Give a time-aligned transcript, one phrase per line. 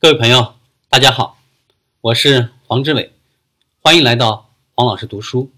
[0.00, 0.54] 各位朋友，
[0.88, 1.40] 大家好，
[2.00, 3.10] 我是黄志伟，
[3.80, 5.50] 欢迎来到黄老师读书。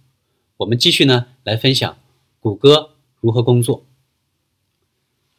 [0.56, 1.98] 我们继续呢来分享
[2.40, 3.84] 谷歌如何工作。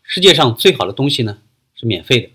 [0.03, 1.39] 世界上最好的东西呢
[1.73, 2.29] 是免费的。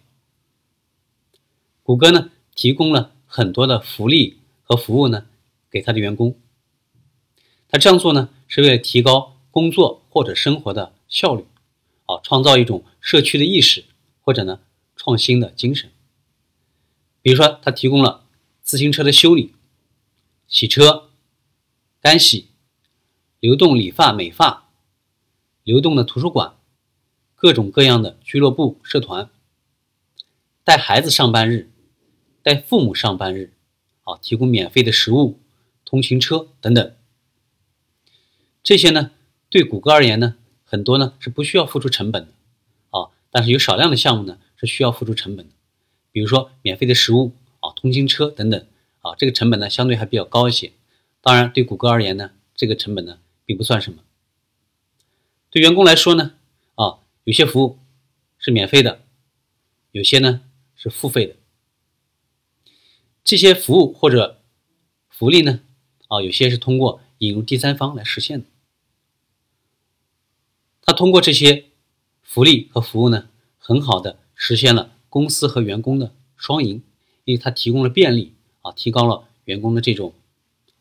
[1.84, 5.26] 谷歌呢提供了很多的福利和服务呢
[5.70, 6.36] 给他的员工。
[7.68, 11.44] 他这样做呢是为了提高工作或者生活的效率，
[12.06, 13.84] 啊，创造一种社区的意识
[14.20, 14.58] 或者呢
[14.96, 15.92] 创新的精神。
[17.26, 18.24] 比如说，他提供了
[18.62, 19.52] 自行车的修理、
[20.46, 21.10] 洗车、
[22.00, 22.50] 干洗、
[23.40, 24.70] 流动理发美发、
[25.64, 26.54] 流动的图书馆、
[27.34, 29.28] 各种各样的俱乐部社团、
[30.62, 31.68] 带孩子上班日、
[32.44, 33.52] 带父母上班日，
[34.04, 35.40] 啊，提供免费的食物、
[35.84, 36.94] 通勤车等等。
[38.62, 39.10] 这些呢，
[39.50, 42.32] 对谷歌而言呢，很多呢是不需要付出成本的，
[42.96, 45.55] 啊，但是有少量的项目呢是需要付出成本的。
[46.16, 48.66] 比如说免费的食物啊、通勤车等等
[49.02, 50.72] 啊，这个成本呢相对还比较高一些。
[51.20, 54.02] 当然，对谷歌而言呢，这个成本呢并不算什么。
[55.50, 56.32] 对员工来说呢，
[56.76, 57.78] 啊，有些服务
[58.38, 59.02] 是免费的，
[59.90, 60.40] 有些呢
[60.74, 61.36] 是付费的。
[63.22, 64.40] 这些服务或者
[65.10, 65.60] 福利呢，
[66.08, 68.46] 啊，有些是通过引入第三方来实现的。
[70.80, 71.66] 他通过这些
[72.22, 74.95] 福利和服务呢，很好的实现了。
[75.08, 76.82] 公司和员工的双赢，
[77.24, 80.12] 因为它提供了便利啊，提高了员工的这种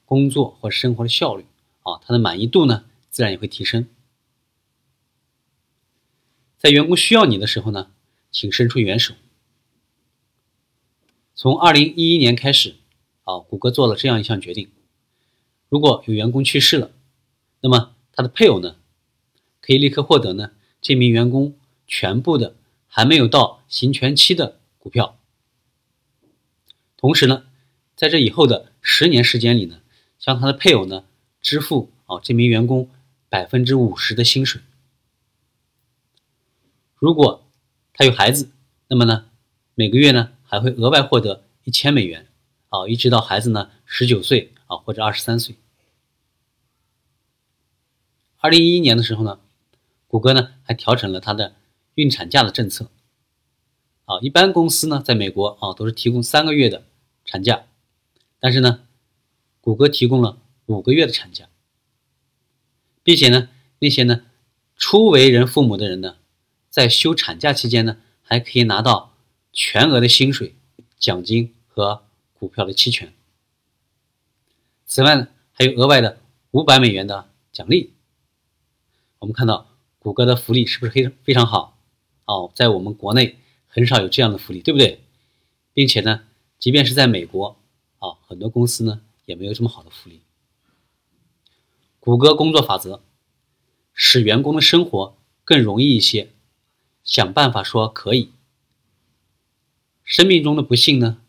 [0.04, 1.46] 工作或生活的效率
[1.84, 3.88] 啊，他的满意度呢自然也会提升。
[6.58, 7.92] 在员工需要你的时候呢，
[8.32, 9.14] 请伸出援手。
[11.36, 12.76] 从二零一一年开始
[13.24, 14.70] 啊，谷歌做了这样一项决定：
[15.70, 16.92] 如果有员工去世了，
[17.62, 18.78] 那么他的配偶呢，
[19.62, 22.56] 可以立刻获得呢这名员工全部的。
[22.88, 25.20] 还没有到行权期的股票，
[26.96, 27.46] 同时呢，
[27.94, 29.82] 在这以后的十年时间里呢，
[30.18, 31.04] 向他的配偶呢
[31.42, 32.90] 支付啊这名员工
[33.28, 34.62] 百分之五十的薪水。
[36.96, 37.46] 如果
[37.92, 38.50] 他有孩子，
[38.88, 39.30] 那么呢，
[39.74, 42.28] 每个月呢还会额外获得一千美元
[42.70, 45.58] 啊，一直到孩子呢十九岁啊或者二十三岁。
[48.38, 49.42] 二零一一年的时候呢，
[50.08, 51.56] 谷歌呢还调整了它的。
[51.96, 52.92] 孕产假的政策，
[54.06, 56.86] 啊，一般公司呢，在美国啊，都是提供三个月的
[57.26, 57.66] 产假，
[58.40, 58.88] 但是呢，
[59.62, 61.50] 谷歌提供了五个月的产假，
[63.04, 63.50] 并且呢，
[63.80, 64.22] 那些呢
[64.76, 66.18] 初为人父母的人呢，
[66.70, 69.16] 在休产假期间呢，还可以拿到
[69.52, 70.56] 全额的薪水、
[71.00, 73.12] 奖金和股票的期权。
[74.86, 76.20] 此外呢，还有额外的
[76.52, 77.94] 五百美元的奖励。
[79.20, 79.68] 我们看到
[79.98, 81.80] 谷歌的福利是不是非常非常好？
[82.26, 83.40] 哦，在我们国内
[83.76, 85.02] 很少有这样的福利，对不对？
[85.74, 86.26] 并且呢，
[86.58, 87.58] 即便是在美国，
[88.00, 90.22] 啊，很多公司呢也没有这么好的福利。
[92.00, 93.02] 谷歌工作法则，
[93.94, 96.30] 使员工的生活更容易一些，
[97.04, 98.32] 想办法说可以。
[100.06, 101.22] 生命中的不幸呢，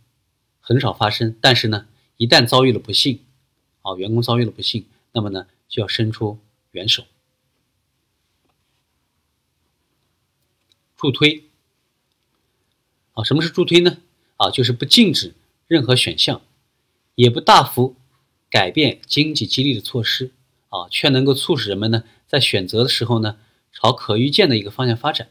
[0.61, 3.25] 很少发生，但是呢，一旦遭遇了不幸，
[3.83, 6.39] 啊，员工遭遇了不幸，那么呢，就要伸出
[6.71, 7.03] 援手。
[10.97, 11.46] 助推
[13.17, 13.97] 啊，什么是助推呢？
[14.37, 15.35] 啊，就是不禁止
[15.67, 16.43] 任何选项，
[17.15, 17.97] 也不大幅
[18.51, 20.33] 改变经济激励的措施
[20.69, 23.39] 啊，却能够促使人们呢在选择的时候呢
[23.73, 25.31] 朝可预见的一个方向发展，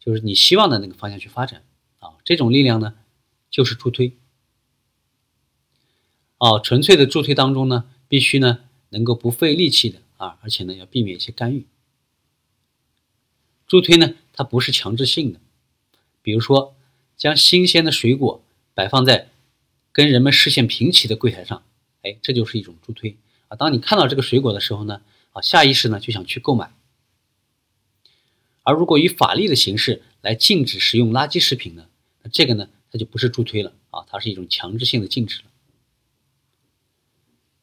[0.00, 1.62] 就是你希望的那个方向去发展
[2.00, 2.16] 啊。
[2.24, 2.94] 这种力量呢
[3.48, 4.16] 就是助推。
[6.38, 11.66] 哦，纯粹的助推当中呢，必须呢能够不费力气的啊，而且呢要避免一些干预。
[13.66, 14.14] 助推呢？
[14.32, 15.40] 它不是强制性的，
[16.22, 16.75] 比如说，
[17.16, 18.42] 将新鲜的水果
[18.74, 19.28] 摆放在
[19.92, 21.62] 跟人们视线平齐的柜台上，
[22.02, 23.16] 哎，这就是一种助推
[23.48, 23.56] 啊。
[23.56, 25.00] 当你看到这个水果的时候呢，
[25.32, 26.72] 啊，下意识呢就想去购买。
[28.62, 31.86] 而如果以法律的形式来禁止食用垃圾食品呢，
[32.22, 35.44] 那这个呢，它就不是助推了啊，它是一种强制性的禁止了。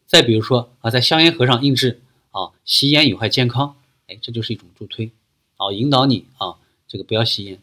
[0.07, 2.01] 再比如说啊，在香烟盒上印制
[2.31, 3.75] 啊，吸烟有害健康，
[4.07, 5.11] 哎，这就是一种助推
[5.57, 6.57] 啊，引导你啊。
[6.87, 7.59] 这个不要吸烟。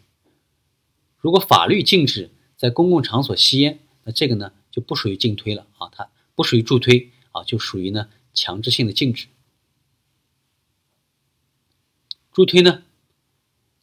[1.21, 9.29] 如果法律禁止在公共场所吸烟，那这个呢就不属于禁推了啊，它不属于助推啊，就属于呢强制性的禁止。
[12.33, 12.83] 助推呢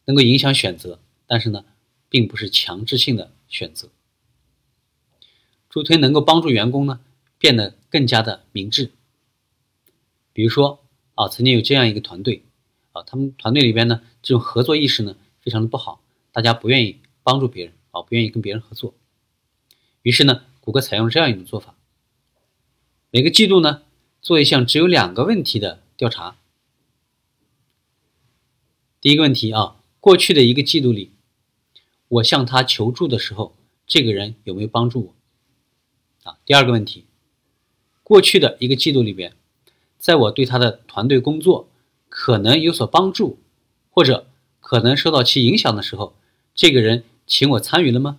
[0.06, 1.64] 能够影响选择，但是呢
[2.08, 3.88] 并不是强制性的选择。
[5.70, 7.00] 助推能够帮助员工呢
[7.38, 8.90] 变得更加的明智。
[10.32, 10.84] 比如说
[11.14, 12.42] 啊，曾经有这样一个团队
[12.92, 15.16] 啊，他们团队里边呢这种合作意识呢。
[15.40, 18.94] 非常的不好，大家不愿意帮助别人啊，不愿意跟别人合作。
[20.00, 21.74] 于是呢，谷歌采用这样一种做法：
[23.10, 23.82] 每个季度呢，
[24.22, 26.38] 做一项只有两个问题的调查。
[28.98, 31.12] 第一个问题啊，过去的一个季度里，
[32.08, 33.54] 我向他求助的时候，
[33.86, 35.12] 这个人有没有帮助
[36.24, 36.30] 我？
[36.30, 37.04] 啊，第二个问题，
[38.02, 39.36] 过去的一个季度里边，
[39.98, 41.68] 在我对他的团队工作
[42.08, 43.38] 可能有所帮助，
[43.90, 44.26] 或者
[44.60, 46.16] 可能受到其影响的时候，
[46.54, 48.18] 这个人请我参与了吗？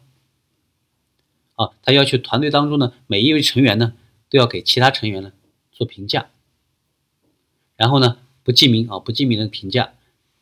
[1.55, 3.93] 啊，他要求团队当中呢，每一位成员呢，
[4.29, 5.33] 都要给其他成员呢
[5.73, 6.29] 做评价，
[7.75, 9.93] 然后呢，不记名啊，不记名的评价，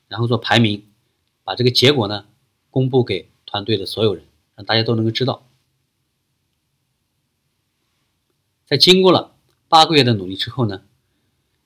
[0.08, 0.86] 然后做排名，
[1.44, 2.28] 把这个结果呢
[2.70, 4.26] 公布给团队的所有人，
[4.56, 5.48] 让大家都能够知道。
[8.66, 9.34] 在经过了
[9.70, 10.84] 八个月的努力之后呢，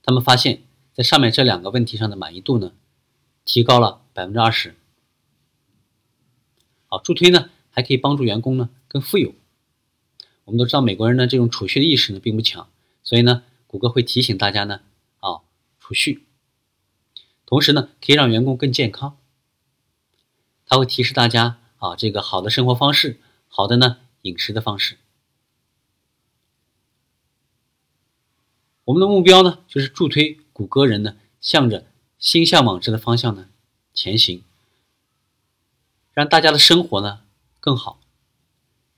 [0.03, 0.62] 他们发现，
[0.94, 2.71] 在上面这两个问题上的满意度呢，
[3.44, 4.75] 提高了百分之二十。
[6.91, 9.33] 好，助推呢还可以帮助员工呢更富有。
[10.43, 12.67] 我们都知道美国人呢这种储蓄的意识呢并不强，
[13.01, 14.81] 所以呢，谷歌会提醒大家呢
[15.21, 15.39] 啊
[15.79, 16.25] 储蓄，
[17.45, 19.17] 同时呢可以让员工更健康。
[20.65, 24.97] 他会提示大家啊这个好的生活方式，好的呢饮食的方式。
[28.83, 31.88] 我们的目标呢就是助推谷歌人呢向着
[32.19, 33.47] 心向往之的方向呢
[33.93, 34.43] 前行，
[36.13, 37.21] 让大家的生活呢
[37.59, 37.99] 更好。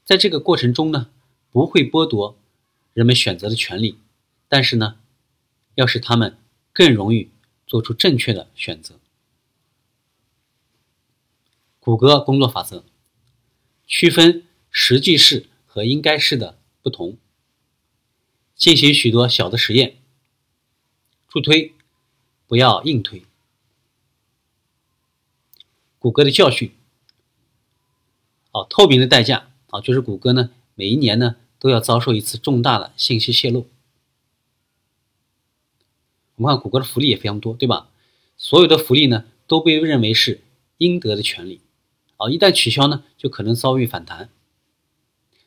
[0.03, 1.09] 在这个过程中呢。
[1.53, 2.35] 不会剥夺
[2.95, 3.99] 人们选择的权利，
[4.47, 4.97] 但是呢，
[5.75, 6.35] 要使他们
[6.73, 7.29] 更容易
[7.67, 8.99] 做出正确的选择。
[11.79, 12.83] 谷歌工作法则：
[13.85, 17.19] 区分实际是和应该是的不同，
[18.55, 19.97] 进行许多小的实验，
[21.27, 21.75] 助推，
[22.47, 23.27] 不要硬推。
[25.99, 26.73] 谷歌的教训：
[28.53, 31.35] 哦，透明的代价啊，就是谷歌呢，每一年呢。
[31.59, 33.69] 都要遭受一次重大的信息泄露。
[36.35, 37.89] 我们看谷歌的福利也非常多，对吧？
[38.35, 40.41] 所有的福利呢都被认为是
[40.79, 41.61] 应得的权利，
[42.17, 44.29] 啊，一旦取消呢，就可能遭遇反弹。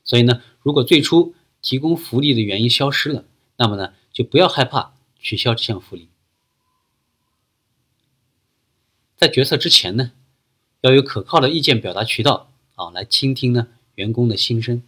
[0.05, 3.26] 所以呢，如果最初提供福利的原因消失了，
[3.58, 6.08] 那么呢，就不要害怕取消这项福利。
[9.19, 10.12] 在决策之前呢，
[10.81, 14.82] 要有可靠的意见表达渠道，啊，来倾听呢员工的心声。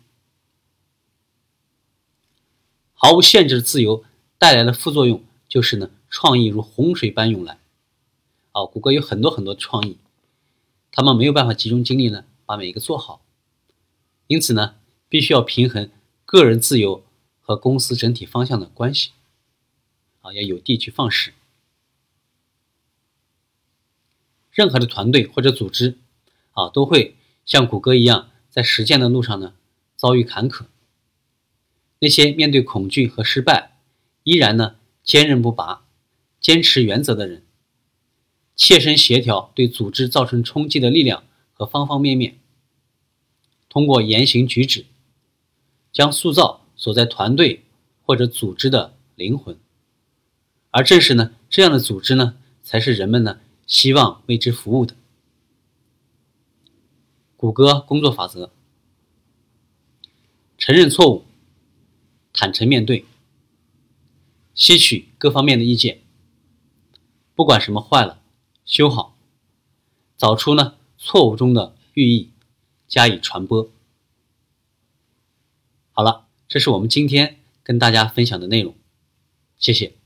[2.94, 4.04] 毫无限制的自由
[4.38, 7.58] 带来的副作用就是呢，创意如洪水般涌来。
[8.52, 9.98] 啊，谷歌有很多很多创意，
[10.90, 13.22] 他们没有办法集中精力呢，把每一个做好。
[14.26, 14.76] 因此呢，
[15.08, 15.90] 必须要平衡
[16.24, 17.04] 个人自由
[17.40, 19.12] 和公司整体方向的关系。
[20.20, 21.32] 啊，要有地去放矢。
[24.50, 25.96] 任何的团队或者组织，
[26.52, 27.16] 啊，都会
[27.48, 29.54] 像谷歌一样，在实践的路上呢，
[29.96, 30.66] 遭遇坎坷。
[32.00, 33.78] 那些面对恐惧和失败，
[34.22, 35.86] 依然呢坚韧不拔、
[36.38, 37.42] 坚持原则的人，
[38.54, 41.24] 切身协调对组织造成冲击的力量
[41.54, 42.38] 和方方面面，
[43.70, 44.84] 通过言行举止，
[45.90, 47.64] 将塑造所在团队
[48.02, 49.58] 或者组织的灵魂。
[50.70, 54.94] 而正是呢这样的组织呢，才是人们呢希望为之服务的。
[57.38, 58.50] 谷歌工作法则：
[60.58, 61.24] 承认错误。
[62.32, 63.04] 坦诚面对，
[64.56, 66.02] 吸取各方面的意见，
[67.36, 68.20] 不管什么坏了，
[68.64, 69.16] 修好，
[70.16, 72.32] 找出呢错误中的寓意，
[72.88, 73.70] 加以传播。
[75.92, 78.74] 好了，这是我们今天跟大家分享的内容，
[79.58, 79.97] 谢谢。